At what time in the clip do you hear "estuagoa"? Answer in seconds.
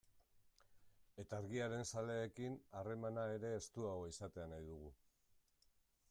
3.57-4.09